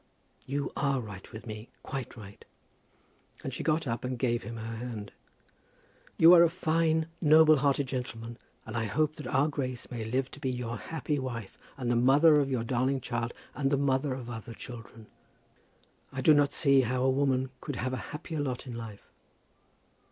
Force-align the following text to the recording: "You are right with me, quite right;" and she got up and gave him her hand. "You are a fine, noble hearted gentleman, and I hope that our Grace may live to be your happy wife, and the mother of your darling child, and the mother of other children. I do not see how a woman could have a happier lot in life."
"You 0.47 0.71
are 0.75 0.99
right 0.99 1.31
with 1.31 1.45
me, 1.45 1.69
quite 1.83 2.17
right;" 2.17 2.43
and 3.43 3.53
she 3.53 3.61
got 3.61 3.85
up 3.85 4.03
and 4.03 4.17
gave 4.17 4.41
him 4.41 4.57
her 4.57 4.77
hand. 4.77 5.11
"You 6.17 6.33
are 6.33 6.41
a 6.41 6.49
fine, 6.49 7.05
noble 7.21 7.57
hearted 7.57 7.85
gentleman, 7.85 8.39
and 8.65 8.75
I 8.75 8.85
hope 8.85 9.17
that 9.17 9.27
our 9.27 9.47
Grace 9.47 9.91
may 9.91 10.03
live 10.03 10.31
to 10.31 10.39
be 10.39 10.49
your 10.49 10.75
happy 10.77 11.19
wife, 11.19 11.55
and 11.77 11.91
the 11.91 11.95
mother 11.95 12.39
of 12.39 12.49
your 12.49 12.63
darling 12.63 12.99
child, 12.99 13.35
and 13.53 13.69
the 13.69 13.77
mother 13.77 14.15
of 14.15 14.27
other 14.27 14.55
children. 14.55 15.05
I 16.11 16.21
do 16.21 16.33
not 16.33 16.51
see 16.51 16.81
how 16.81 17.03
a 17.03 17.09
woman 17.11 17.51
could 17.61 17.75
have 17.75 17.93
a 17.93 17.97
happier 18.09 18.39
lot 18.39 18.65
in 18.65 18.73
life." 18.73 19.07